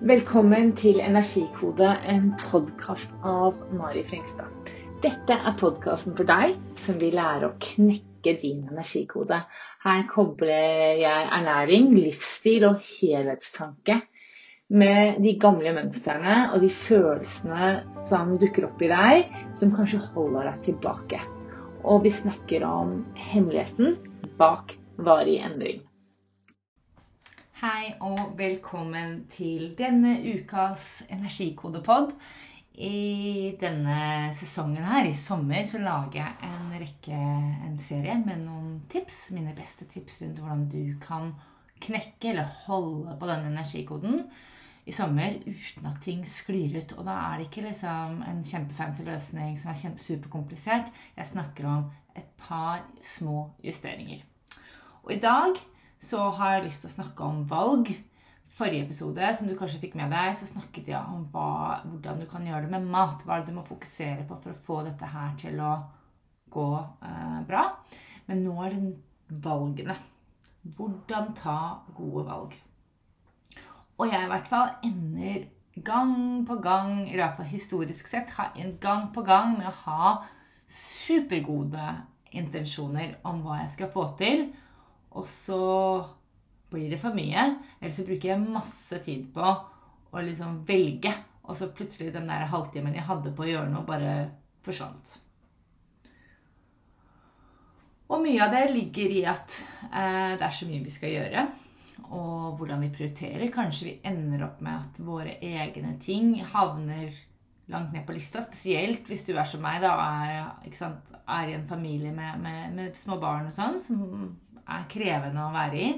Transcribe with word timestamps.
Velkommen 0.00 0.70
til 0.80 0.96
Energikode, 1.04 1.90
en 2.08 2.30
podkast 2.40 3.10
av 3.20 3.58
Mari 3.76 4.00
Frengstad. 4.08 4.70
Dette 5.04 5.36
er 5.36 5.58
podkasten 5.60 6.14
for 6.16 6.24
deg 6.24 6.54
som 6.80 6.96
vil 6.96 7.18
lære 7.18 7.50
å 7.50 7.58
knekke 7.60 8.32
din 8.40 8.62
energikode. 8.70 9.42
Her 9.84 10.06
kobler 10.08 10.96
jeg 11.02 11.26
ernæring, 11.36 11.90
livsstil 11.92 12.64
og 12.70 12.80
helhetstanke 12.80 13.98
med 14.72 15.20
de 15.20 15.34
gamle 15.42 15.76
mønstrene 15.76 16.38
og 16.54 16.64
de 16.64 16.72
følelsene 16.72 17.70
som 18.00 18.32
dukker 18.40 18.70
opp 18.70 18.80
i 18.80 18.88
deg, 18.94 19.36
som 19.52 19.76
kanskje 19.76 20.00
holder 20.14 20.48
deg 20.48 20.64
tilbake. 20.70 21.20
Og 21.84 22.08
vi 22.08 22.16
snakker 22.22 22.64
om 22.64 23.02
hemmeligheten 23.20 24.00
bak 24.40 24.78
varig 24.96 25.42
endring. 25.44 25.84
Hei 27.60 27.90
og 28.00 28.38
velkommen 28.38 29.26
til 29.28 29.74
denne 29.76 30.14
ukas 30.24 31.02
energikodepod. 31.12 32.14
I 32.80 33.50
denne 33.60 34.30
sesongen 34.32 34.86
her, 34.88 35.04
i 35.04 35.12
sommer, 35.12 35.66
så 35.68 35.82
lager 35.82 36.22
jeg 36.22 36.46
en 36.46 36.70
rekke, 36.80 37.18
en 37.66 37.74
serie 37.84 38.14
med 38.22 38.46
noen 38.46 38.70
tips. 38.88 39.18
Mine 39.36 39.52
beste 39.58 39.84
tips 39.92 40.22
rundt 40.22 40.40
hvordan 40.40 40.62
du 40.72 40.94
kan 41.02 41.34
knekke 41.84 42.30
eller 42.30 42.48
holde 42.62 43.18
på 43.20 43.28
denne 43.28 43.50
energikoden 43.52 44.22
i 44.88 44.94
sommer 44.96 45.36
uten 45.44 45.90
at 45.90 46.00
ting 46.00 46.22
sklir 46.24 46.78
ut. 46.78 46.94
Og 46.96 47.04
da 47.10 47.18
er 47.26 47.42
det 47.42 47.50
ikke 47.50 47.66
liksom 47.66 48.22
en 48.24 48.40
kjempefancy 48.40 49.04
løsning 49.04 49.60
som 49.60 49.74
er 49.74 50.00
superkomplisert. 50.00 50.88
Jeg 51.12 51.28
snakker 51.34 51.68
om 51.68 51.84
et 52.16 52.32
par 52.40 52.88
små 53.04 53.50
justeringer. 53.60 54.24
Og 55.04 55.12
i 55.12 55.20
dag 55.20 55.60
så 56.00 56.30
har 56.38 56.56
jeg 56.56 56.68
lyst 56.68 56.84
til 56.84 56.90
å 56.90 56.96
snakke 56.98 57.26
om 57.26 57.42
valg. 57.48 57.90
Forrige 58.56 58.88
episode, 58.88 59.28
som 59.36 59.46
du 59.46 59.54
kanskje 59.58 59.82
fikk 59.82 59.94
med 60.00 60.10
deg, 60.12 60.32
så 60.36 60.48
snakket 60.48 60.88
jeg 60.90 61.00
om 61.12 61.26
hva, 61.32 61.80
hvordan 61.86 62.22
du 62.22 62.26
kan 62.30 62.46
gjøre 62.46 62.66
det 62.66 62.72
med 62.72 62.88
mat. 62.90 63.22
Hva 63.22 63.36
er 63.36 63.44
det 63.44 63.52
du 63.52 63.58
må 63.60 63.66
fokusere 63.68 64.24
på 64.28 64.38
for 64.42 64.54
å 64.54 64.62
få 64.66 64.80
dette 64.88 65.10
her 65.12 65.36
til 65.40 65.60
å 65.62 65.74
gå 66.50 66.66
eh, 67.06 67.38
bra. 67.46 67.66
Men 68.26 68.42
nå 68.42 68.56
er 68.64 68.74
det 68.74 69.38
valgene. 69.44 69.96
Hvordan 70.76 71.30
ta 71.38 71.60
gode 71.96 72.26
valg. 72.26 72.56
Og 74.00 74.08
jeg 74.08 74.24
i 74.24 74.30
hvert 74.32 74.48
fall 74.48 74.74
ender 74.84 75.46
gang 75.84 76.42
på 76.48 76.56
gang, 76.64 77.04
i 77.08 77.16
hvert 77.16 77.36
fall 77.36 77.48
historisk 77.48 78.08
sett, 78.08 78.32
gang 78.80 79.08
på 79.14 79.24
gang 79.24 79.58
med 79.58 79.68
å 79.70 79.76
ha 79.84 80.10
supergode 80.70 81.86
intensjoner 82.36 83.16
om 83.26 83.40
hva 83.44 83.62
jeg 83.62 83.72
skal 83.76 83.92
få 83.94 84.06
til 84.18 84.50
og 85.10 85.26
så 85.26 85.62
blir 86.70 86.90
det 86.92 87.00
for 87.02 87.16
mye. 87.16 87.46
Eller 87.80 87.94
så 87.94 88.06
bruker 88.06 88.32
jeg 88.32 88.44
masse 88.44 89.00
tid 89.04 89.26
på 89.34 89.46
å 90.10 90.22
liksom 90.26 90.62
velge. 90.68 91.12
Og 91.48 91.56
så 91.58 91.70
plutselig 91.74 92.12
den 92.14 92.30
der 92.30 92.46
halvtimen 92.50 92.94
jeg 92.94 93.08
hadde 93.08 93.32
på 93.34 93.46
å 93.46 93.50
gjøre 93.50 93.72
noe, 93.72 93.86
bare 93.86 94.12
forsvant. 94.66 95.16
Og 98.10 98.22
mye 98.22 98.42
av 98.42 98.54
det 98.54 98.68
ligger 98.74 99.12
i 99.14 99.24
at 99.30 99.56
eh, 99.86 100.36
det 100.38 100.46
er 100.46 100.54
så 100.54 100.66
mye 100.66 100.84
vi 100.86 100.94
skal 100.94 101.14
gjøre. 101.14 101.44
Og 102.10 102.58
hvordan 102.58 102.82
vi 102.82 102.92
prioriterer. 102.94 103.50
Kanskje 103.54 103.86
vi 103.86 103.98
ender 104.06 104.46
opp 104.46 104.62
med 104.66 104.78
at 104.78 105.02
våre 105.06 105.36
egne 105.46 105.94
ting 106.02 106.36
havner 106.54 107.12
langt 107.70 107.94
ned 107.94 108.02
på 108.06 108.16
lista. 108.16 108.42
Spesielt 108.42 109.06
hvis 109.06 109.22
du 109.28 109.36
er 109.36 109.46
som 109.46 109.62
meg, 109.62 109.78
da, 109.84 109.94
er, 110.26 110.48
er 110.66 111.50
i 111.50 111.54
en 111.54 111.68
familie 111.70 112.10
med, 112.14 112.42
med, 112.42 112.74
med 112.74 112.98
små 112.98 113.20
barn 113.22 113.46
og 113.50 113.54
sånn, 113.54 113.78
som 113.82 114.02
er 114.76 114.88
krevende 114.90 115.44
å 115.46 115.54
være 115.54 115.80
i. 115.80 115.92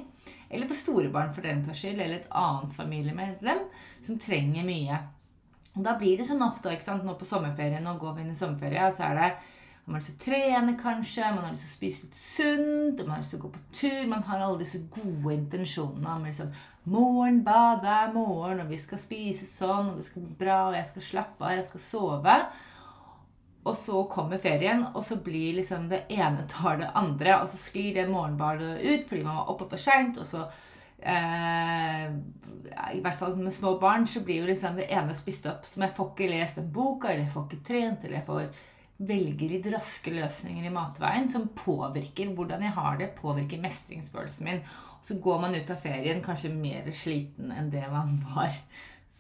Eller 0.52 0.68
for 0.68 0.78
store 0.78 1.10
barn 1.12 1.32
for 1.34 1.44
den 1.46 1.64
saks 1.64 1.80
skyld, 1.82 2.00
eller 2.00 2.20
et 2.20 2.30
annet 2.36 2.76
familiemedlem 2.76 3.64
som 4.04 4.20
trenger 4.20 4.66
mye. 4.68 5.00
Og 5.72 5.84
Da 5.86 5.96
blir 5.98 6.18
det 6.20 6.28
sånn 6.28 6.44
ofte 6.44 6.72
ikke 6.72 6.84
sant? 6.84 7.04
nå 7.04 7.16
på 7.16 7.28
sommerferien, 7.28 7.82
nå 7.84 7.96
går 8.00 8.16
vi 8.16 8.24
inn 8.26 8.34
i 8.34 8.38
sommerferie, 8.38 8.84
og 8.86 8.96
så 8.96 9.08
er 9.08 9.20
det 9.20 9.30
man 9.84 9.96
har 9.96 10.02
lyst 10.02 10.12
til 10.12 10.18
å 10.20 10.24
trene, 10.28 10.72
kanskje, 10.78 11.30
man 11.34 11.42
har 11.42 11.54
lyst 11.56 11.64
til 11.66 11.72
å 11.72 11.78
spise 11.78 12.04
litt 12.04 12.18
sunt, 12.18 13.00
man 13.02 13.16
har 13.16 13.22
lyst 13.24 13.32
til 13.34 13.40
å 13.40 13.42
gå 13.42 13.48
på 13.50 13.62
tur. 13.74 14.02
Man 14.12 14.22
har 14.28 14.44
alle 14.44 14.60
disse 14.60 14.78
gode 14.94 15.32
intensjonene 15.34 16.12
om 16.12 16.28
liksom, 16.28 16.52
morgenbad 16.92 17.82
hver 17.82 18.12
morgen, 18.14 18.60
og 18.62 18.70
vi 18.70 18.78
skal 18.78 19.00
spise 19.02 19.48
sånn, 19.50 19.90
og 19.90 19.98
det 19.98 20.06
skal 20.06 20.22
bli 20.22 20.36
bra, 20.38 20.60
og 20.68 20.76
jeg 20.78 20.86
skal 20.92 21.06
slappe 21.08 21.42
av, 21.48 21.56
jeg 21.56 21.66
skal 21.66 21.82
sove. 21.88 22.36
Og 23.62 23.76
så 23.78 24.00
kommer 24.10 24.42
ferien, 24.42 24.82
og 24.90 25.04
så 25.06 25.20
blir 25.22 25.54
liksom 25.60 25.86
det 25.90 26.04
ene 26.10 26.46
tar 26.50 26.80
det 26.82 26.90
andre. 26.98 27.38
Og 27.42 27.48
så 27.50 27.60
sklir 27.60 27.94
det 27.98 28.10
morgenbadet 28.10 28.80
ut 28.82 29.08
fordi 29.08 29.22
man 29.26 29.40
var 29.40 29.54
oppe 29.54 29.70
for 29.70 29.82
seint. 29.82 30.18
Og 30.18 30.26
så 30.26 30.42
eh, 30.98 32.08
I 32.96 33.04
hvert 33.04 33.20
fall 33.20 33.38
med 33.38 33.54
små 33.54 33.76
barn 33.82 34.08
så 34.10 34.24
blir 34.26 34.42
jo 34.42 34.50
liksom 34.50 34.80
det 34.80 34.90
ene 34.90 35.14
spist 35.18 35.46
opp. 35.50 35.66
Som 35.68 35.86
jeg 35.86 35.94
får 35.96 36.12
ikke 36.12 36.30
lest 36.34 36.60
den 36.60 36.72
boka, 36.74 37.12
eller 37.12 37.26
jeg 37.26 37.34
får 37.36 37.48
ikke 37.48 37.66
trent, 37.70 38.04
eller 38.04 38.20
jeg 38.20 38.28
får 38.28 38.68
velger 39.02 39.50
litt 39.50 39.66
raske 39.72 40.12
løsninger 40.14 40.66
i 40.68 40.72
matveien 40.72 41.28
som 41.30 41.48
påvirker 41.56 42.32
hvordan 42.36 42.62
jeg 42.62 42.74
har 42.76 42.98
det, 43.00 43.12
påvirker 43.18 43.62
mestringsfølelsen 43.62 44.46
min. 44.46 44.64
Så 45.02 45.18
går 45.22 45.40
man 45.42 45.56
ut 45.56 45.70
av 45.74 45.80
ferien 45.82 46.22
kanskje 46.22 46.52
mer 46.54 46.86
sliten 46.94 47.50
enn 47.54 47.70
det 47.72 47.82
man 47.90 48.20
var 48.34 48.54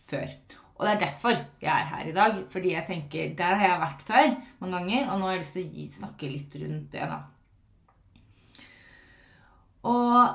før. 0.06 0.28
Og 0.76 0.86
det 0.86 0.92
er 0.94 1.02
derfor 1.04 1.34
jeg 1.62 1.70
er 1.72 1.90
her 1.92 2.08
i 2.08 2.14
dag. 2.16 2.38
Fordi 2.50 2.72
jeg 2.72 2.86
tenker, 2.86 3.36
Der 3.36 3.54
har 3.54 3.68
jeg 3.68 3.80
vært 3.80 4.02
før 4.02 4.40
mange 4.60 4.78
ganger, 4.78 5.10
og 5.10 5.18
nå 5.18 5.26
har 5.26 5.32
jeg 5.36 5.44
lyst 5.44 5.58
til 5.58 5.68
å 5.68 5.92
snakke 5.98 6.32
litt 6.32 6.56
rundt 6.62 6.92
det. 6.92 7.08
da. 7.12 7.20
Og 9.82 10.34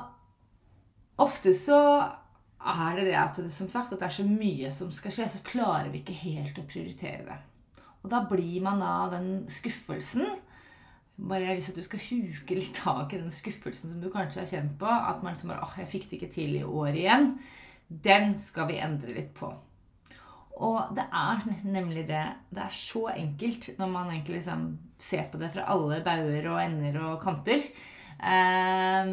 ofte 1.18 1.54
så 1.56 1.80
er 2.58 2.96
det 2.96 3.06
det 3.06 3.16
at 3.16 3.36
det, 3.36 3.52
som 3.52 3.68
sagt, 3.70 3.92
at 3.92 4.00
det 4.00 4.06
er 4.08 4.18
så 4.18 4.26
mye 4.26 4.70
som 4.70 4.90
skal 4.92 5.14
skje, 5.14 5.28
så 5.28 5.44
klarer 5.46 5.92
vi 5.92 6.02
ikke 6.02 6.16
helt 6.24 6.58
å 6.58 6.66
prioritere 6.68 7.24
det. 7.28 7.38
Og 8.02 8.10
da 8.10 8.22
blir 8.28 8.60
man 8.62 8.80
da 8.80 9.08
den 9.16 9.48
skuffelsen 9.50 10.26
bare 11.18 11.40
jeg 11.42 11.48
har 11.48 11.56
lyst 11.58 11.72
til 11.72 11.74
at 11.74 11.78
du 11.78 11.86
skal 11.88 12.04
huke 12.12 12.54
litt 12.54 12.76
tak 12.78 13.12
i 13.12 13.18
den 13.18 13.32
skuffelsen 13.34 13.90
som 13.90 14.02
du 14.02 14.06
kanskje 14.12 14.44
har 14.44 14.50
kjent 14.52 14.76
på. 14.78 14.86
At 14.86 15.22
man 15.22 15.34
liksom 15.34 15.50
bare 15.50 15.64
åh, 15.66 15.72
jeg 15.80 15.90
fikk 15.90 16.04
det 16.06 16.20
ikke 16.20 16.34
til 16.34 16.58
i 16.60 16.62
år 16.62 16.94
igjen. 16.94 17.32
Den 17.88 18.36
skal 18.38 18.68
vi 18.70 18.78
endre 18.78 19.16
litt 19.16 19.32
på. 19.34 19.50
Og 20.58 20.94
det 20.96 21.04
er 21.14 21.44
nemlig 21.76 22.06
det. 22.08 22.24
Det 22.50 22.64
er 22.64 22.74
så 22.74 23.08
enkelt 23.14 23.70
når 23.78 23.92
man 23.92 24.10
egentlig 24.12 24.40
liksom 24.40 24.68
ser 24.98 25.28
på 25.30 25.38
det 25.38 25.52
fra 25.54 25.68
alle 25.70 26.00
bauger 26.04 26.48
og 26.50 26.62
ender 26.62 26.98
og 27.04 27.20
kanter. 27.22 27.62
Um, 28.18 29.12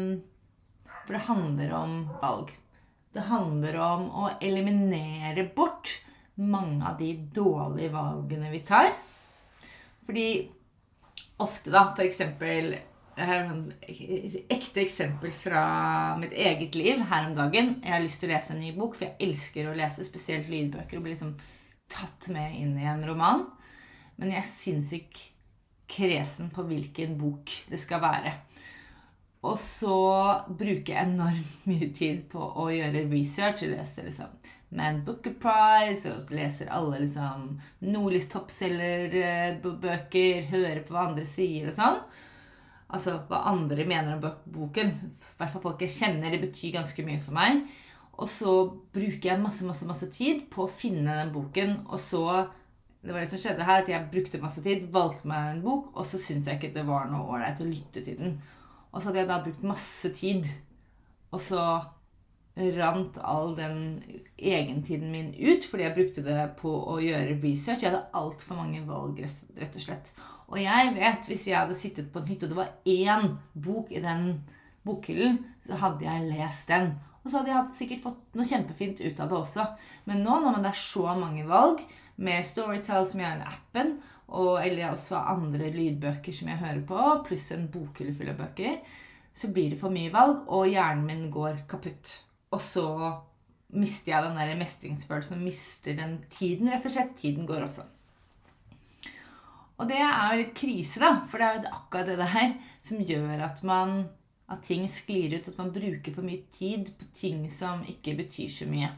for 1.04 1.14
det 1.14 1.26
handler 1.28 1.74
om 1.78 2.00
valg. 2.22 2.50
Det 3.14 3.28
handler 3.30 3.78
om 3.80 4.08
å 4.10 4.30
eliminere 4.42 5.46
bort 5.56 6.00
mange 6.36 6.82
av 6.84 6.98
de 6.98 7.14
dårlige 7.32 7.94
valgene 7.94 8.50
vi 8.52 8.60
tar. 8.66 8.90
Fordi 10.06 10.26
ofte, 11.42 11.70
da, 11.72 11.88
eksempel 12.04 12.74
ekte 13.16 14.82
eksempel 14.82 15.32
fra 15.32 16.16
mitt 16.20 16.34
eget 16.36 16.74
liv 16.76 17.00
her 17.08 17.30
om 17.30 17.36
dagen. 17.36 17.76
Jeg 17.82 17.92
har 17.94 18.02
lyst 18.04 18.20
til 18.20 18.28
å 18.28 18.32
lese 18.34 18.52
en 18.52 18.60
ny 18.60 18.72
bok, 18.76 18.96
for 18.96 19.04
jeg 19.08 19.16
elsker 19.28 19.70
å 19.70 19.76
lese 19.76 20.04
spesielt 20.04 20.48
lydbøker. 20.52 20.96
Og 20.98 21.02
bli 21.06 21.12
liksom 21.14 21.32
tatt 21.92 22.28
med 22.34 22.48
inn 22.60 22.78
i 22.78 22.88
en 22.90 23.06
roman. 23.08 23.40
Men 24.20 24.32
jeg 24.34 24.40
er 24.42 24.50
sinnssykt 24.50 25.18
kresen 25.88 26.50
på 26.52 26.62
hvilken 26.66 27.18
bok 27.20 27.50
det 27.70 27.78
skal 27.80 28.00
være. 28.04 28.32
Og 29.46 29.58
så 29.62 29.98
bruker 30.48 30.92
jeg 30.92 31.06
enormt 31.06 31.64
mye 31.70 31.88
tid 31.96 32.18
på 32.32 32.40
å 32.42 32.70
gjøre 32.74 33.08
research. 33.08 33.62
Jeg 33.64 33.72
leser 33.78 34.02
liksom 34.10 34.30
Man 34.76 35.04
Booker 35.06 35.34
Prize 35.40 36.04
og 36.10 36.30
leser 36.34 36.66
alle 36.74 36.96
liksom 37.04 37.60
Nordlys 37.86 38.28
toppselgerbøker, 38.32 40.34
hører 40.50 40.80
på 40.84 40.92
hva 40.92 41.02
andre 41.08 41.26
sier 41.30 41.64
og 41.70 41.76
sånn 41.78 41.98
altså 42.86 43.16
hva 43.28 43.42
andre 43.50 43.86
mener 43.88 44.16
om 44.16 44.52
boken. 44.52 44.92
I 44.94 45.38
hvert 45.40 45.52
fall 45.52 45.64
folk 45.64 45.82
jeg 45.82 45.94
kjenner. 45.96 46.30
Det 46.32 46.42
betyr 46.44 46.76
ganske 46.78 47.06
mye 47.06 47.22
for 47.22 47.36
meg. 47.36 47.64
Og 48.16 48.30
så 48.32 48.52
bruker 48.94 49.30
jeg 49.30 49.42
masse 49.42 49.66
masse, 49.68 49.88
masse 49.88 50.08
tid 50.12 50.46
på 50.52 50.64
å 50.64 50.72
finne 50.72 51.18
den 51.18 51.34
boken. 51.34 51.82
Og 51.90 52.00
så 52.00 52.22
Det 53.06 53.14
var 53.14 53.22
det 53.22 53.30
som 53.30 53.38
skjedde 53.38 53.62
her, 53.62 53.82
at 53.84 53.88
jeg 53.88 54.08
brukte 54.10 54.38
masse 54.42 54.62
tid, 54.64 54.88
valgte 54.90 55.28
meg 55.30 55.52
en 55.52 55.60
bok, 55.62 55.92
og 55.94 56.02
så 56.08 56.18
syntes 56.18 56.48
jeg 56.48 56.58
ikke 56.58 56.72
det 56.74 56.82
var 56.88 57.04
noe 57.06 57.36
ålreit 57.36 57.60
å 57.62 57.66
lytte 57.68 58.02
til 58.02 58.16
den. 58.18 58.32
Og 58.90 58.98
så 58.98 59.12
hadde 59.12 59.20
jeg 59.20 59.28
da 59.28 59.36
brukt 59.44 59.62
masse 59.62 60.10
tid, 60.16 60.48
og 61.30 61.38
så 61.44 61.60
rant 62.56 63.18
all 63.20 63.52
den 63.56 64.02
egentiden 64.36 65.10
min 65.12 65.34
ut 65.34 65.66
fordi 65.68 65.84
jeg 65.84 65.96
brukte 65.96 66.22
det 66.24 66.38
på 66.60 66.72
å 66.72 66.96
gjøre 67.02 67.36
research. 67.42 67.84
Jeg 67.84 67.92
hadde 67.92 68.06
altfor 68.16 68.60
mange 68.60 68.80
valg, 68.88 69.20
rett 69.20 69.76
og 69.76 69.84
slett. 69.84 70.12
Og 70.46 70.60
jeg 70.62 70.94
vet, 70.94 71.26
hvis 71.28 71.48
jeg 71.50 71.58
hadde 71.58 71.76
sittet 71.78 72.08
på 72.12 72.22
en 72.22 72.30
hytte, 72.30 72.46
og 72.46 72.54
det 72.54 72.60
var 72.60 72.74
én 72.86 73.36
bok 73.52 73.90
i 73.92 74.02
den 74.02 74.28
bokhyllen, 74.86 75.40
så 75.66 75.80
hadde 75.82 76.06
jeg 76.06 76.30
lest 76.30 76.70
den. 76.70 76.92
Og 77.24 77.30
så 77.30 77.40
hadde 77.40 77.50
jeg 77.50 77.76
sikkert 77.76 78.04
fått 78.04 78.36
noe 78.38 78.46
kjempefint 78.46 79.02
ut 79.02 79.22
av 79.22 79.32
det 79.32 79.38
også. 79.40 79.64
Men 80.06 80.22
nå 80.22 80.38
når 80.44 80.60
det 80.62 80.70
er 80.70 80.84
så 80.84 81.16
mange 81.18 81.46
valg, 81.48 81.82
med 82.16 82.46
Storytell 82.48 83.04
som 83.04 83.20
jeg 83.20 83.28
har 83.28 83.42
i 83.42 83.48
appen, 83.50 83.98
og, 84.26 84.54
eller 84.62 84.94
også 84.94 85.18
andre 85.34 85.68
lydbøker 85.74 86.34
som 86.34 86.48
jeg 86.48 86.62
hører 86.62 86.84
på, 86.88 87.02
pluss 87.26 87.50
en 87.52 87.66
bokhylle 87.72 88.14
full 88.16 88.30
av 88.32 88.38
bøker, 88.40 88.78
så 89.36 89.50
blir 89.52 89.74
det 89.74 89.80
for 89.82 89.92
mye 89.92 90.12
valg, 90.14 90.46
og 90.48 90.70
hjernen 90.70 91.04
min 91.04 91.26
går 91.34 91.66
kaputt. 91.68 92.14
Og 92.56 92.62
så 92.64 92.86
mister 93.76 94.14
jeg 94.14 94.24
den 94.24 94.38
der 94.40 94.56
mestringsfølelsen 94.56 95.36
og 95.36 95.44
mister 95.44 95.96
den 95.98 96.18
tiden, 96.32 96.70
rett 96.72 96.88
og 96.88 96.94
slett. 96.94 97.16
Tiden 97.20 97.48
går 97.48 97.66
også. 97.68 97.84
Og 99.76 99.88
det 99.90 99.98
er 100.00 100.30
jo 100.32 100.40
litt 100.40 100.54
krise, 100.56 101.02
da, 101.02 101.10
for 101.28 101.42
det 101.42 101.48
er 101.48 101.58
jo 101.58 101.74
akkurat 101.76 102.08
det 102.08 102.20
der 102.22 102.54
som 102.86 103.02
gjør 103.04 103.42
at 103.44 103.60
man 103.66 103.98
at 104.46 104.62
ting 104.62 104.84
sklir 104.90 105.34
ut, 105.34 105.48
at 105.50 105.58
man 105.58 105.72
bruker 105.74 106.14
for 106.14 106.22
mye 106.22 106.44
tid 106.54 106.92
på 106.98 107.08
ting 107.18 107.42
som 107.50 107.82
ikke 107.90 108.14
betyr 108.20 108.52
så 108.52 108.68
mye. 108.70 108.92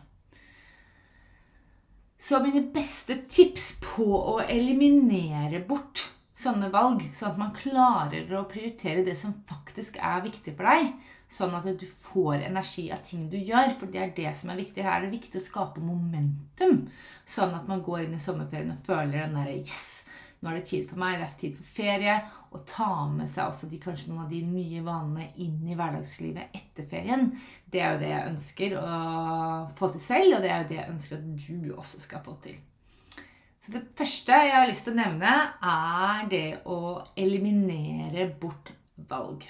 Så 2.19 2.41
mine 2.43 2.67
beste 2.75 3.17
tips 3.31 3.79
på 3.81 4.05
å 4.05 4.39
eliminere 4.43 5.63
bort 5.65 6.05
sånne 6.39 6.71
valg, 6.71 7.03
sånn 7.17 7.33
at 7.33 7.41
man 7.41 7.55
klarer 7.57 8.31
å 8.39 8.47
prioritere 8.51 9.05
det 9.07 9.17
som 9.19 9.37
faktisk 9.49 9.99
er 9.99 10.23
viktig 10.27 10.55
for 10.55 10.71
deg, 10.71 10.93
sånn 11.29 11.57
at 11.59 11.67
du 11.81 11.87
får 11.89 12.47
energi 12.47 12.87
av 12.95 13.03
ting 13.05 13.27
du 13.33 13.37
gjør, 13.37 13.75
for 13.81 13.91
det 13.93 14.03
er 14.05 14.15
det 14.17 14.35
som 14.39 14.53
er 14.53 14.61
viktig. 14.61 14.85
Her 14.87 15.01
er 15.01 15.07
det 15.09 15.17
viktig 15.17 15.41
å 15.41 15.45
skape 15.45 15.83
momentum, 15.85 16.85
sånn 17.29 17.57
at 17.59 17.69
man 17.69 17.83
går 17.85 18.07
inn 18.07 18.17
i 18.17 18.23
sommerferien 18.23 18.77
og 18.77 18.85
føler 18.87 19.25
den 19.25 19.41
derre 19.41 19.59
Yes! 19.59 19.89
Nå 20.39 20.53
er 20.53 20.61
det 20.61 20.69
tid 20.71 20.85
for 20.87 21.01
meg, 21.03 21.17
det 21.19 21.27
er 21.27 21.39
tid 21.41 21.55
for 21.59 21.71
ferie. 21.81 22.15
Og 22.55 22.63
ta 22.69 22.93
med 23.11 23.29
seg 23.29 23.51
også 23.51 23.67
de, 23.69 23.81
kanskje 23.83 24.13
noen 24.13 24.23
av 24.23 24.31
de 24.33 24.39
nye 24.47 24.85
vanene 24.87 25.27
inn 25.43 25.59
i 25.67 25.75
hverdagslivet 25.77 26.55
etter 26.55 26.87
ferien. 26.89 27.33
Det 27.67 27.83
er 27.83 27.97
jo 27.97 28.03
det 28.05 28.13
jeg 28.13 28.31
ønsker 28.31 28.77
å 28.79 28.93
få 29.81 29.91
til 29.93 30.05
selv, 30.07 30.39
og 30.39 30.47
det 30.47 30.53
er 30.55 30.63
jo 30.63 30.71
det 30.71 30.79
jeg 30.79 30.93
ønsker 30.95 31.19
at 31.19 31.27
du 31.43 31.75
også 31.75 32.01
skal 32.07 32.23
få 32.25 32.39
til. 32.47 32.61
Så 33.69 33.75
det 33.75 33.89
første 34.01 34.33
jeg 34.33 34.53
har 34.55 34.65
lyst 34.65 34.87
til 34.87 34.95
å 34.95 34.97
nevne, 34.97 35.33
er 35.61 36.29
det 36.33 36.47
å 36.73 37.03
eliminere 37.21 38.25
bort 38.41 38.71
valg. 39.11 39.45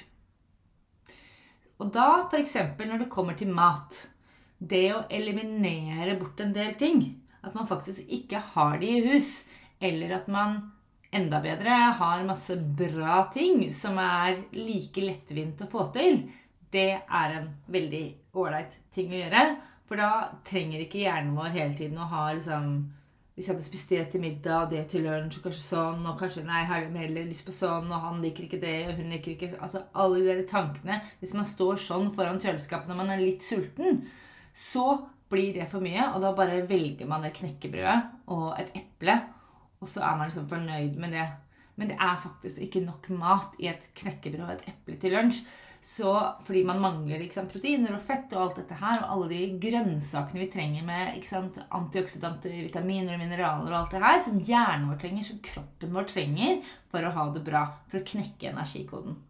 Og 1.79 1.93
da 1.94 2.06
f.eks. 2.25 2.56
når 2.81 3.05
det 3.05 3.12
kommer 3.15 3.38
til 3.38 3.53
mat 3.55 4.09
Det 4.59 4.88
å 4.91 5.05
eliminere 5.06 6.17
bort 6.19 6.43
en 6.43 6.50
del 6.50 6.75
ting. 6.75 7.05
At 7.47 7.55
man 7.55 7.70
faktisk 7.70 8.11
ikke 8.11 8.43
har 8.56 8.81
de 8.82 8.91
i 8.97 9.05
hus. 9.06 9.44
Eller 9.79 10.17
at 10.17 10.26
man 10.26 10.59
enda 11.14 11.38
bedre 11.38 11.79
har 12.03 12.26
masse 12.26 12.59
bra 12.59 13.21
ting 13.31 13.69
som 13.71 14.03
er 14.03 14.43
like 14.59 14.99
lettvint 14.99 15.62
å 15.62 15.71
få 15.71 15.87
til. 15.94 16.25
Det 16.75 16.91
er 17.06 17.38
en 17.38 17.53
veldig 17.71 18.06
ålreit 18.35 18.81
ting 18.91 19.14
å 19.14 19.23
gjøre. 19.23 19.49
For 19.87 20.03
da 20.03 20.11
trenger 20.43 20.82
ikke 20.82 21.05
hjernen 21.06 21.38
vår 21.38 21.55
hele 21.55 21.79
tiden 21.79 22.03
å 22.03 22.11
ha 22.11 22.32
liksom 22.35 22.81
hvis 23.38 23.46
jeg 23.46 23.55
hadde 23.55 23.67
spist 23.69 23.93
det 23.94 24.00
til 24.11 24.23
middag, 24.25 24.64
det 24.73 24.81
til 24.90 25.05
lunsj, 25.06 25.37
og 25.38 25.44
kanskje 25.44 25.62
sånn, 25.62 26.06
og 26.11 26.17
kanskje 26.19 26.43
nei, 26.43 26.64
jeg 26.64 26.69
har 26.73 26.88
mer 26.90 27.12
lyst 27.14 27.44
på 27.46 27.52
sånn, 27.55 27.87
og 27.87 28.00
han 28.02 28.19
liker 28.19 28.49
ikke 28.49 28.58
det, 28.58 28.79
og 28.90 28.96
hun 28.99 29.12
liker 29.14 29.37
ikke 29.37 29.61
Altså 29.62 29.85
alle 29.94 30.25
de 30.25 30.25
der 30.26 30.40
tankene 30.50 30.96
Hvis 31.20 31.37
man 31.38 31.46
står 31.46 31.79
sånn 31.85 32.11
foran 32.17 32.43
kjøleskapet 32.43 32.90
når 32.90 32.99
man 32.99 33.12
er 33.14 33.23
litt 33.23 33.46
sulten, 33.46 34.02
så 34.50 34.88
blir 35.31 35.55
det 35.55 35.69
for 35.70 35.85
mye, 35.85 36.08
og 36.17 36.25
da 36.25 36.32
bare 36.35 36.64
velger 36.67 37.06
man 37.06 37.23
det 37.23 37.37
knekkebrødet 37.37 38.26
og 38.35 38.49
et 38.58 38.75
eple, 38.81 39.14
og 39.79 39.87
så 39.93 40.02
er 40.02 40.19
man 40.19 40.32
liksom 40.32 40.50
fornøyd 40.50 40.99
med 40.99 41.14
det. 41.14 41.29
Men 41.79 41.93
det 41.93 41.97
er 42.03 42.21
faktisk 42.21 42.61
ikke 42.65 42.85
nok 42.85 43.09
mat 43.15 43.57
i 43.63 43.71
et 43.71 43.89
knekkebrød 43.99 44.45
og 44.45 44.55
et 44.57 44.69
eple 44.73 44.99
til 45.01 45.15
lunsj. 45.15 45.43
Så 45.81 46.11
fordi 46.45 46.65
man 46.67 46.81
mangler 46.83 47.23
sant, 47.31 47.53
proteiner 47.53 47.95
og 47.95 48.03
fett 48.03 48.33
og 48.35 48.43
alt 48.43 48.57
dette 48.59 48.79
her, 48.81 49.05
og 49.05 49.13
alle 49.15 49.29
de 49.31 49.61
grønnsakene 49.63 50.43
vi 50.43 50.49
trenger 50.53 50.87
med 50.87 51.21
sant, 51.27 51.61
antioksidanter, 51.79 52.57
vitaminer 52.67 53.15
og 53.15 53.23
mineraler 53.23 53.71
og 53.71 53.79
alt 53.79 53.95
det 53.95 54.03
her, 54.03 54.19
som 54.25 54.41
hjernen 54.43 54.89
vår 54.91 54.99
trenger, 55.05 55.29
som 55.29 55.39
kroppen 55.51 55.95
vår 55.95 56.09
trenger 56.11 56.59
for 56.91 57.07
å 57.07 57.15
ha 57.15 57.29
det 57.37 57.45
bra, 57.47 57.63
for 57.89 58.01
å 58.01 58.09
knekke 58.11 58.51
energikoden. 58.51 59.21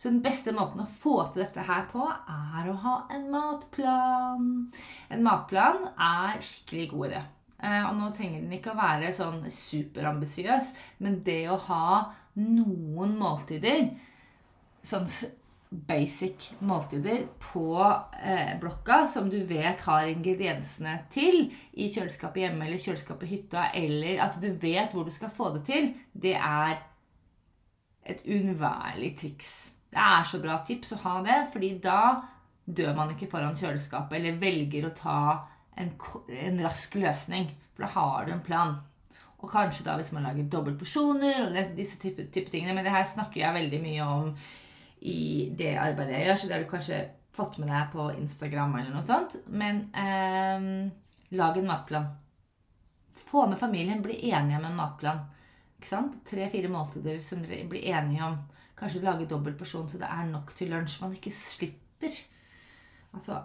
Så 0.00 0.08
den 0.08 0.22
beste 0.24 0.54
måten 0.56 0.80
å 0.80 0.88
få 1.02 1.18
til 1.28 1.44
dette 1.44 1.66
her 1.68 1.84
på, 1.92 2.06
er 2.08 2.70
å 2.70 2.78
ha 2.86 2.94
en 3.12 3.28
matplan. 3.34 4.46
En 5.12 5.26
matplan 5.26 5.90
er 5.92 6.40
skikkelig 6.40 6.86
god 6.94 7.10
idé. 7.10 7.20
Eh, 7.60 7.82
og 7.84 7.96
nå 7.98 8.08
trenger 8.16 8.40
den 8.40 8.56
ikke 8.56 8.72
å 8.72 8.80
være 8.80 9.12
sånn 9.12 9.42
superambisiøs, 9.52 10.72
men 11.04 11.20
det 11.26 11.42
å 11.52 11.58
ha 11.68 11.90
noen 12.40 13.18
måltider 13.20 13.90
sånn 14.86 15.08
basic 15.70 16.48
måltider 16.66 17.26
på 17.38 17.78
eh, 18.22 18.56
blokka 18.58 19.04
som 19.06 19.28
du 19.30 19.38
vet 19.46 19.84
har 19.86 20.08
ingrediensene 20.10 20.96
til 21.14 21.44
i 21.78 21.86
kjøleskapet 21.92 22.42
hjemme 22.42 22.66
eller 22.66 22.82
kjøleskapet 22.82 23.28
i 23.28 23.34
hytta, 23.36 23.66
eller 23.78 24.24
at 24.24 24.40
du 24.42 24.48
vet 24.50 24.96
hvor 24.96 25.06
du 25.06 25.14
skal 25.14 25.30
få 25.34 25.52
det 25.54 25.62
til, 25.68 25.92
det 26.12 26.34
er 26.34 26.80
et 28.10 28.24
uunnværlig 28.26 29.12
triks. 29.20 29.52
Det 29.90 30.00
er 30.00 30.26
så 30.26 30.40
bra 30.42 30.58
tips 30.66 30.96
å 30.96 31.02
ha 31.04 31.16
det, 31.26 31.38
fordi 31.52 31.76
da 31.84 32.02
dør 32.64 32.96
man 32.96 33.14
ikke 33.14 33.30
foran 33.30 33.56
kjøleskapet 33.58 34.18
eller 34.18 34.42
velger 34.42 34.88
å 34.88 34.94
ta 34.96 35.20
en, 35.76 35.92
en 36.46 36.62
rask 36.64 36.94
løsning. 36.98 37.50
For 37.74 37.86
da 37.86 37.92
har 37.94 38.26
du 38.26 38.32
en 38.34 38.46
plan. 38.46 38.78
Og 39.40 39.48
kanskje 39.52 39.86
da 39.86 39.96
hvis 39.96 40.12
man 40.12 40.26
lager 40.28 40.48
dobbeltporsjoner 40.52 41.46
og 41.46 41.76
disse 41.76 42.00
type, 42.00 42.26
type 42.32 42.52
tingene. 42.52 42.74
Men 42.76 42.86
det 42.86 42.94
her 42.94 43.06
snakker 43.08 43.42
jeg 43.42 43.56
veldig 43.56 43.80
mye 43.84 44.08
om 44.08 44.34
i 45.00 45.48
det 45.56 45.72
arbeidet 45.80 46.18
jeg 46.18 46.28
gjør, 46.28 46.38
så 46.40 46.48
det 46.48 46.54
har 46.54 46.64
du 46.64 46.70
kanskje 46.70 46.98
fått 47.32 47.56
med 47.60 47.70
deg 47.72 47.92
på 47.94 48.10
Instagram 48.18 48.74
eller 48.76 48.92
noe 48.92 49.06
sånt. 49.06 49.38
Men 49.48 49.86
eh, 49.96 50.66
lag 51.40 51.56
en 51.56 51.70
matplan. 51.70 52.10
Få 53.30 53.46
med 53.48 53.60
familien, 53.60 54.02
bli 54.02 54.18
enige 54.32 54.58
om 54.58 54.66
en 54.68 54.76
matplan. 54.76 55.22
Ikke 55.78 55.88
sant? 55.88 56.20
Tre-fire 56.28 56.68
måltider 56.68 57.22
som 57.24 57.40
dere 57.44 57.64
blir 57.70 57.86
enige 57.94 58.26
om. 58.26 58.36
Kanskje 58.76 59.04
lage 59.04 59.28
dobbeltporsjon 59.30 59.88
så 59.92 60.00
det 60.02 60.08
er 60.12 60.28
nok 60.28 60.52
til 60.56 60.72
lunsj. 60.74 60.98
Man 61.00 61.16
ikke 61.16 61.32
slipper. 61.32 62.16
Altså, 63.16 63.40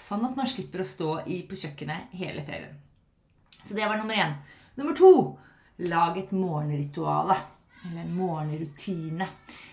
sånn 0.00 0.24
at 0.26 0.36
man 0.38 0.48
slipper 0.48 0.82
å 0.82 0.88
stå 0.88 1.10
i, 1.26 1.42
på 1.48 1.58
kjøkkenet 1.58 2.16
hele 2.20 2.44
ferien. 2.46 2.76
Så 3.60 3.76
det 3.76 3.86
var 3.86 4.00
nummer 4.00 4.16
én. 4.16 4.36
Nummer 4.80 4.96
to 4.96 5.12
lag 5.90 6.18
et 6.18 6.32
morgenrituale. 6.32 7.36
Eller 7.86 8.02
en 8.02 8.16
morgenrutine. 8.16 9.28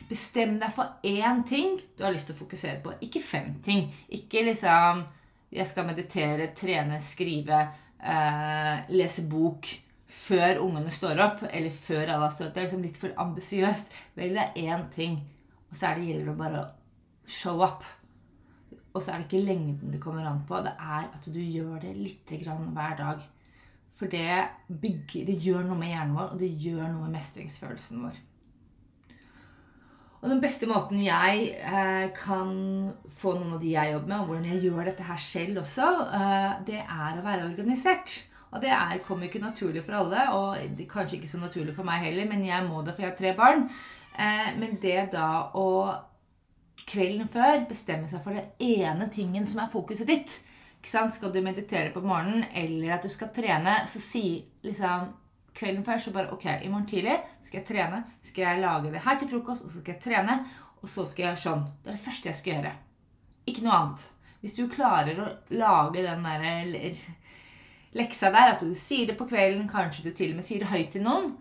Bestem 0.07 0.55
deg 0.59 0.71
for 0.75 0.99
én 1.03 1.43
ting 1.47 1.75
du 1.97 2.05
har 2.05 2.13
lyst 2.15 2.29
til 2.29 2.37
å 2.37 2.41
fokusere 2.41 2.79
på. 2.83 2.95
Ikke 3.03 3.23
fem 3.23 3.57
ting. 3.63 3.87
Ikke 4.07 4.45
liksom 4.47 5.05
Jeg 5.47 5.63
skal 5.63 5.85
meditere, 5.87 6.49
trene, 6.51 6.97
skrive, 6.99 7.57
eh, 8.03 8.81
lese 8.91 9.21
bok 9.31 9.69
før 10.07 10.59
ungene 10.59 10.91
står 10.91 11.21
opp, 11.23 11.43
eller 11.47 11.71
før 11.71 12.11
alle 12.11 12.27
stått 12.31 12.49
opp. 12.49 12.53
Det 12.53 12.59
er 12.59 12.65
liksom 12.65 12.83
litt 12.83 12.99
for 12.99 13.13
ambisiøst. 13.23 13.95
Velg 14.19 14.35
deg 14.35 14.59
én 14.65 14.83
ting, 14.91 15.15
og 15.69 15.75
så 15.79 15.87
er 15.87 15.95
det 15.95 16.09
gjelder 16.09 16.27
det 16.27 16.35
bare 16.41 16.59
å 16.59 16.67
show 17.31 17.63
up. 17.63 17.87
Og 18.97 19.03
så 19.03 19.13
er 19.13 19.21
det 19.21 19.27
ikke 19.29 19.45
lengden 19.45 19.93
det 19.93 20.01
kommer 20.01 20.25
an 20.25 20.43
på. 20.49 20.59
Det 20.65 20.73
er 20.73 21.09
at 21.13 21.25
du 21.29 21.39
gjør 21.39 21.81
det 21.83 21.95
lite 21.97 22.39
grann 22.41 22.71
hver 22.73 22.95
dag. 22.97 23.25
For 23.97 24.09
det, 24.09 24.29
bygger, 24.69 25.25
det 25.25 25.37
gjør 25.41 25.65
noe 25.65 25.77
med 25.77 25.89
hjernen 25.93 26.17
vår, 26.17 26.33
og 26.33 26.41
det 26.41 26.49
gjør 26.61 26.83
noe 26.85 27.05
med 27.05 27.17
mestringsfølelsen 27.17 28.03
vår. 28.05 28.17
Og 30.17 30.31
den 30.31 30.41
beste 30.41 30.67
måten 30.69 30.99
jeg 31.01 31.51
eh, 31.61 32.07
kan 32.17 32.49
få 33.19 33.35
noen 33.37 33.53
av 33.57 33.61
de 33.61 33.73
jeg 33.75 33.93
jobber 33.93 34.09
med, 34.11 34.17
og 34.19 34.31
hvordan 34.31 34.47
jeg 34.49 34.63
gjør 34.65 34.89
dette 34.89 35.05
her 35.05 35.21
selv 35.21 35.61
også, 35.61 35.89
eh, 36.17 36.49
det 36.69 36.79
er 36.81 37.19
å 37.19 37.25
være 37.25 37.45
organisert. 37.51 38.15
Og 38.47 38.61
det 38.63 38.71
er, 38.73 38.97
kommer 39.05 39.27
ikke 39.27 39.43
naturlig 39.43 39.83
for 39.85 39.97
alle, 39.99 40.25
og 40.33 40.83
kanskje 40.89 41.19
ikke 41.19 41.29
så 41.29 41.41
naturlig 41.41 41.75
for 41.75 41.85
meg 41.87 42.05
heller, 42.07 42.29
men 42.29 42.45
jeg 42.47 42.65
må 42.65 42.81
det, 42.81 42.95
for 42.95 43.05
jeg 43.05 43.11
har 43.11 43.19
tre 43.19 43.33
barn. 43.37 43.65
Eh, 44.17 44.51
men 44.57 44.77
det 44.81 45.09
da 45.13 45.29
å 45.57 45.67
kvelden 46.85 47.27
før 47.29 47.63
bestemme 47.69 48.09
seg 48.09 48.21
for 48.23 48.37
den 48.37 48.51
ene 48.61 49.07
tingen 49.13 49.47
som 49.49 49.63
er 49.63 49.71
fokuset 49.71 50.09
ditt. 50.09 50.35
Skal 50.87 51.33
du 51.33 51.41
meditere 51.43 51.91
på 51.91 52.03
morgenen, 52.05 52.45
eller 52.55 52.95
at 52.95 53.03
du 53.03 53.09
skal 53.11 53.33
trene, 53.35 53.81
så 53.89 53.99
si 53.99 54.45
liksom 54.63 55.09
kvelden 55.57 55.83
før 55.83 55.99
så 55.99 56.13
bare 56.15 56.31
Ok, 56.31 56.45
i 56.45 56.69
morgen 56.69 56.87
tidlig 56.87 57.17
skal 57.41 57.59
jeg 57.59 57.67
trene. 57.67 58.03
Skal 58.23 58.45
jeg 58.45 58.61
lage 58.61 58.91
det 58.93 59.03
her 59.03 59.17
til 59.19 59.31
frokost, 59.31 59.65
og 59.65 59.71
så 59.73 59.81
skal 59.81 59.97
jeg 59.97 60.03
trene. 60.05 60.37
Og 60.81 60.89
så 60.89 61.05
skal 61.05 61.23
jeg 61.23 61.31
gjøre 61.31 61.43
sånn. 61.43 61.65
Det 61.83 61.89
er 61.89 61.97
det 61.97 62.05
første 62.05 62.29
jeg 62.29 62.39
skal 62.39 62.53
gjøre. 62.53 62.73
Ikke 63.49 63.65
noe 63.65 63.77
annet. 63.81 64.07
Hvis 64.43 64.55
du 64.55 64.67
klarer 64.69 65.19
å 65.19 65.29
lage 65.57 66.05
den 66.05 66.23
der 66.23 66.99
leksa 67.97 68.29
der, 68.31 68.53
at 68.53 68.61
du 68.61 68.75
sier 68.77 69.09
det 69.09 69.17
på 69.17 69.27
kvelden, 69.27 69.65
kanskje 69.71 70.05
du 70.05 70.11
til 70.13 70.35
og 70.35 70.39
med 70.39 70.47
sier 70.47 70.61
det 70.61 70.71
høyt 70.71 70.91
til 70.93 71.03
noen, 71.07 71.31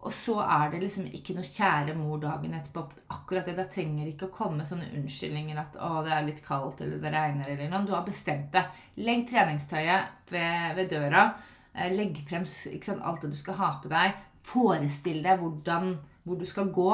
og 0.00 0.12
så 0.16 0.38
er 0.40 0.70
det 0.72 0.80
liksom 0.80 1.08
ikke 1.12 1.34
noe 1.36 1.44
kjære 1.44 1.94
mor 1.98 2.20
dagen 2.22 2.54
etterpå. 2.56 2.86
Akkurat 3.12 3.44
det, 3.44 3.56
Da 3.58 3.66
trenger 3.68 4.06
det 4.06 4.14
ikke 4.14 4.30
å 4.30 4.36
komme 4.38 4.64
sånne 4.64 4.88
unnskyldninger 4.96 5.58
at 5.60 5.76
'å, 5.76 6.02
det 6.04 6.12
er 6.12 6.24
litt 6.24 6.42
kaldt', 6.46 6.80
eller 6.80 6.98
'det 6.98 7.12
regner', 7.12 7.50
eller 7.52 7.68
noe. 7.68 7.86
Du 7.86 7.92
har 7.92 8.04
bestemt 8.04 8.50
det. 8.52 8.64
Legg 8.96 9.28
treningstøyet 9.28 10.06
ved, 10.30 10.74
ved 10.76 10.88
døra. 10.88 11.34
Eh, 11.74 11.92
legg 11.92 12.16
frem 12.28 12.46
sant, 12.46 13.02
alt 13.02 13.20
det 13.22 13.30
du 13.30 13.36
skal 13.36 13.54
ha 13.54 13.80
på 13.82 13.88
deg. 13.88 14.14
Forestill 14.42 15.22
deg 15.22 15.38
hvordan, 15.38 15.98
hvor 16.24 16.38
du 16.38 16.46
skal 16.46 16.72
gå. 16.72 16.92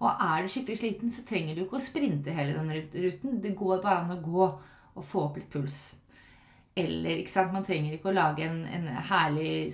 Og 0.00 0.08
er 0.08 0.42
du 0.42 0.48
skikkelig 0.48 0.78
sliten, 0.78 1.10
så 1.10 1.26
trenger 1.26 1.54
du 1.54 1.64
ikke 1.64 1.76
å 1.76 1.84
sprinte 1.84 2.32
hele 2.32 2.54
den 2.54 2.70
ruten. 2.70 3.40
Det 3.42 3.56
går 3.56 3.82
bare 3.82 4.04
an 4.04 4.16
å 4.16 4.22
gå 4.22 4.44
og 4.96 5.04
få 5.04 5.24
opp 5.24 5.36
litt 5.36 5.50
puls. 5.50 5.96
Eller 6.78 7.18
ikke 7.18 7.32
sant? 7.32 7.50
Man 7.54 7.64
trenger 7.66 7.96
ikke 7.96 8.12
å 8.12 8.14
lage 8.14 8.44
en, 8.46 8.60
en 8.70 8.86
herlig, 9.08 9.72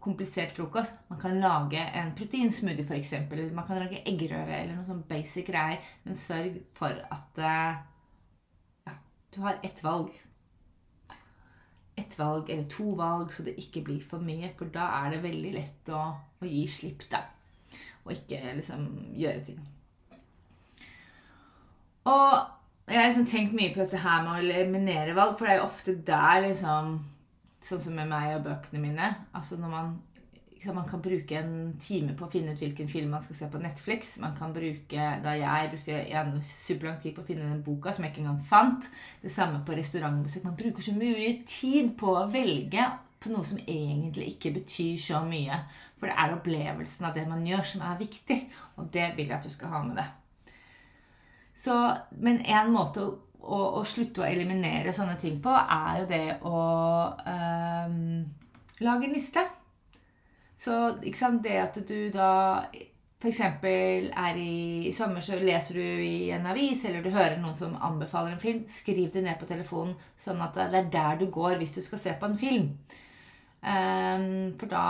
komplisert 0.00 0.54
frokost. 0.56 0.94
Man 1.10 1.20
kan 1.20 1.36
lage 1.42 1.82
en 2.00 2.14
proteinsmoothie, 2.16 2.86
f.eks. 2.86 3.12
Man 3.52 3.66
kan 3.68 3.82
lage 3.82 4.00
eggerøre 4.08 4.62
eller 4.62 4.78
noe 4.78 4.86
sånn 4.86 5.04
basic 5.08 5.50
greier. 5.50 5.84
Men 6.06 6.16
sørg 6.20 6.56
for 6.78 6.96
at 7.12 7.42
eh, 7.44 7.82
ja, 8.88 8.96
du 9.34 9.42
har 9.44 9.60
ett 9.66 9.84
valg. 9.84 10.14
ett 11.96 12.18
valg 12.18 12.50
eller 12.50 12.68
to 12.68 12.90
valg, 12.96 13.30
så 13.32 13.44
det 13.44 13.56
ikke 13.60 13.84
blir 13.84 14.02
for 14.04 14.24
mye. 14.24 14.54
For 14.56 14.72
da 14.72 14.88
er 15.02 15.14
det 15.14 15.22
veldig 15.24 15.52
lett 15.54 15.92
å, 15.92 16.02
å 16.40 16.48
gi 16.48 16.66
slipp, 16.68 17.04
da. 17.12 17.22
Og 18.06 18.12
ikke 18.16 18.40
liksom 18.56 18.88
gjøre 19.16 19.44
ting. 19.44 19.60
Og 22.06 22.55
jeg 22.94 23.00
har 23.00 23.08
liksom 23.08 23.26
tenkt 23.26 23.54
mye 23.56 23.72
på 23.74 23.82
dette 23.82 24.00
her 24.02 24.22
med 24.22 24.32
å 24.32 24.40
eliminere 24.42 25.14
valg, 25.16 25.36
for 25.38 25.46
det 25.46 25.56
er 25.56 25.62
jo 25.62 25.68
ofte 25.68 25.98
der 26.06 26.42
liksom 26.48 26.96
Sånn 27.66 27.80
som 27.82 27.96
med 27.98 28.06
meg 28.06 28.28
og 28.36 28.44
bøkene 28.44 28.78
mine. 28.78 29.06
Altså 29.34 29.56
når 29.58 29.70
man 29.72 29.86
man 30.74 30.88
kan 30.88 31.02
bruke 31.02 31.36
en 31.38 31.76
time 31.80 32.14
på 32.16 32.26
å 32.26 32.30
finne 32.30 32.54
ut 32.54 32.58
hvilken 32.62 32.88
film 32.90 33.12
man 33.14 33.22
skal 33.22 33.36
se 33.38 33.48
på 33.50 33.60
Netflix. 33.62 34.16
Man 34.18 34.36
kan 34.38 34.52
bruke, 34.54 35.06
Da 35.22 35.34
jeg 35.36 35.70
brukte 35.70 35.92
en 35.92 36.42
superlang 36.42 37.00
tid 37.00 37.14
på 37.14 37.22
å 37.22 37.24
finne 37.26 37.48
den 37.48 37.62
boka 37.62 37.92
som 37.92 38.04
jeg 38.04 38.12
ikke 38.12 38.24
engang 38.24 38.42
fant. 38.44 38.88
Det 39.22 39.32
samme 39.32 39.62
på 39.64 39.76
restaurantbesøk. 39.76 40.44
Man 40.44 40.56
bruker 40.56 40.82
så 40.82 40.92
mye 40.92 41.42
tid 41.46 41.96
på 41.98 42.16
å 42.16 42.28
velge 42.30 42.90
på 43.20 43.30
noe 43.32 43.44
som 43.44 43.58
egentlig 43.58 44.34
ikke 44.34 44.54
betyr 44.58 44.98
så 44.98 45.22
mye. 45.24 45.62
For 45.98 46.10
det 46.10 46.16
er 46.18 46.36
opplevelsen 46.36 47.06
av 47.06 47.14
det 47.14 47.26
man 47.28 47.46
gjør, 47.46 47.64
som 47.64 47.82
er 47.82 47.98
viktig. 47.98 48.42
Og 48.76 48.92
det 48.92 49.12
vil 49.16 49.28
jeg 49.28 49.38
at 49.38 49.44
du 49.44 49.50
skal 49.50 49.72
ha 49.72 49.82
med 49.82 49.96
deg. 50.02 50.25
Så, 51.56 51.76
men 52.20 52.42
en 52.44 52.72
måte 52.74 53.00
å, 53.00 53.12
å, 53.40 53.60
å, 53.80 53.84
slutte 53.88 54.20
å 54.20 54.28
eliminere 54.28 54.92
sånne 54.92 55.16
ting 55.20 55.38
på, 55.40 55.52
er 55.52 56.02
jo 56.02 56.08
det 56.10 56.24
å 56.44 56.58
um, 57.16 58.26
lage 58.84 59.08
en 59.08 59.14
liste. 59.16 59.44
Så 60.56 60.74
sant, 61.16 61.40
det 61.44 61.56
at 61.62 61.78
du 61.88 62.10
da 62.12 62.28
f.eks. 63.16 63.40
er 63.40 64.36
i, 64.36 64.88
i 64.88 64.92
sommer, 64.92 65.24
så 65.24 65.38
leser 65.40 65.80
du 65.80 66.04
i 66.04 66.28
en 66.36 66.44
avis, 66.52 66.84
eller 66.84 67.00
du 67.00 67.08
hører 67.14 67.38
noen 67.40 67.56
som 67.56 67.76
anbefaler 67.88 68.34
en 68.34 68.42
film, 68.42 68.62
skriv 68.68 69.08
det 69.14 69.24
ned 69.24 69.40
på 69.40 69.48
telefonen, 69.48 69.96
sånn 70.20 70.44
at 70.44 70.56
det 70.56 70.82
er 70.82 70.92
der 70.92 71.20
du 71.22 71.26
går 71.32 71.56
hvis 71.60 71.72
du 71.78 71.82
skal 71.84 72.02
se 72.02 72.16
på 72.20 72.28
en 72.28 72.38
film. 72.40 72.70
Um, 73.64 74.52
for 74.60 74.68
da 74.70 74.86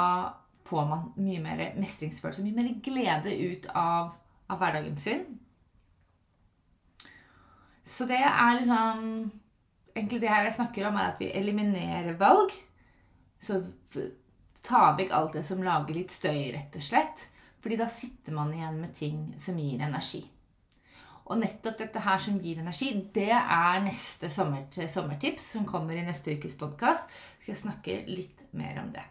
får 0.66 0.90
man 0.90 1.10
mye 1.22 1.40
mer 1.40 1.66
mestringsfølelse, 1.78 2.42
mye 2.42 2.58
mer 2.58 2.74
glede 2.82 3.38
ut 3.38 3.70
av, 3.70 4.16
av 4.50 4.58
hverdagen 4.58 4.98
sin. 4.98 5.26
Så 7.86 8.06
det 8.10 8.18
er 8.18 8.58
liksom 8.58 9.30
Egentlig 9.96 10.18
det 10.20 10.28
her 10.28 10.44
jeg 10.44 10.52
snakker 10.58 10.86
om, 10.90 10.96
er 11.00 11.14
at 11.14 11.20
vi 11.22 11.30
eliminerer 11.32 12.18
valg. 12.20 12.50
Så 13.40 13.62
ta 14.60 14.90
vekk 14.98 15.14
alt 15.16 15.38
det 15.38 15.44
som 15.48 15.62
lager 15.64 15.96
litt 15.96 16.12
støy, 16.12 16.50
rett 16.52 16.76
og 16.76 16.84
slett. 16.84 17.22
Fordi 17.64 17.78
da 17.80 17.86
sitter 17.88 18.36
man 18.36 18.52
igjen 18.52 18.76
med 18.82 18.92
ting 18.92 19.22
som 19.40 19.56
gir 19.56 19.80
energi. 19.80 20.20
Og 21.26 21.40
nettopp 21.40 21.80
dette 21.80 22.04
her 22.04 22.20
som 22.22 22.36
gir 22.44 22.60
energi, 22.60 22.92
det 23.14 23.32
er 23.32 23.80
neste 23.82 24.28
sommer, 24.30 24.68
sommertips 24.70 25.48
som 25.56 25.64
kommer 25.66 25.96
i 25.96 26.04
neste 26.04 26.36
ukes 26.36 26.54
podkast. 26.60 27.08
Skal 27.40 27.54
jeg 27.54 27.62
snakke 27.64 27.96
litt 28.06 28.44
mer 28.52 28.78
om 28.84 28.92
det. 28.92 29.02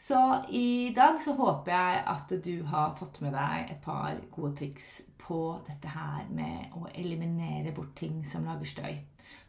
Så 0.00 0.16
i 0.48 0.94
dag 0.96 1.18
så 1.20 1.34
håper 1.36 1.74
jeg 1.74 2.02
at 2.14 2.32
du 2.46 2.54
har 2.70 2.94
fått 2.96 3.20
med 3.20 3.34
deg 3.36 3.74
et 3.74 3.82
par 3.84 4.16
gode 4.32 4.54
triks 4.62 5.00
på 5.20 5.40
dette 5.66 5.90
her 5.92 6.26
med 6.34 6.74
å 6.78 6.88
eliminere 6.94 7.74
bort 7.76 7.94
ting 7.98 8.22
som 8.26 8.48
lager 8.48 8.68
støy. 8.68 8.98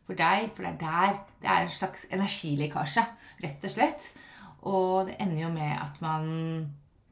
For 0.06 0.18
deg, 0.18 0.52
for 0.56 0.66
det 0.66 0.72
er 0.74 0.82
der 0.82 1.18
det 1.42 1.50
er 1.50 1.66
en 1.66 1.74
slags 1.74 2.06
energilekkasje, 2.12 3.06
rett 3.44 3.66
og 3.68 3.74
slett. 3.74 4.12
Og 4.70 5.10
det 5.10 5.18
ender 5.22 5.46
jo 5.46 5.52
med 5.54 5.74
at 5.74 6.02
man 6.04 6.26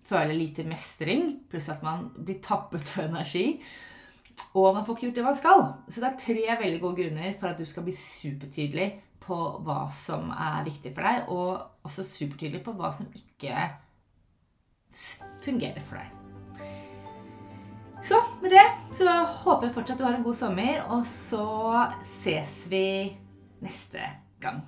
føler 0.09 0.33
lite 0.33 0.65
mestring, 0.65 1.35
pluss 1.49 1.69
at 1.69 1.83
man 1.85 2.09
blir 2.17 2.41
tappet 2.43 2.85
for 2.85 3.05
energi. 3.05 3.61
Og 4.53 4.73
man 4.73 4.85
får 4.85 4.95
ikke 4.95 5.07
gjort 5.07 5.19
det 5.19 5.27
man 5.27 5.37
skal. 5.37 5.65
Så 5.89 6.01
det 6.01 6.09
er 6.09 6.23
tre 6.23 6.57
veldig 6.63 6.81
gode 6.81 7.03
grunner 7.03 7.37
for 7.39 7.51
at 7.51 7.59
du 7.59 7.65
skal 7.69 7.85
bli 7.85 7.93
supertydelig 7.97 8.89
på 9.21 9.37
hva 9.65 9.83
som 9.93 10.31
er 10.33 10.65
viktig 10.65 10.93
for 10.95 11.05
deg, 11.05 11.29
og 11.29 11.85
også 11.85 12.05
supertydelig 12.07 12.63
på 12.65 12.73
hva 12.79 12.89
som 12.95 13.11
ikke 13.13 13.67
fungerer 15.45 15.85
for 15.85 16.01
deg. 16.01 16.88
Så 18.03 18.15
med 18.41 18.51
det 18.51 18.65
så 18.95 19.09
håper 19.43 19.67
jeg 19.67 19.75
fortsatt 19.75 19.99
du 19.99 20.05
har 20.07 20.15
en 20.17 20.23
god 20.23 20.37
sommer, 20.37 20.81
og 20.89 21.05
så 21.07 21.45
ses 22.07 22.63
vi 22.71 22.83
neste 23.63 24.01
gang. 24.41 24.63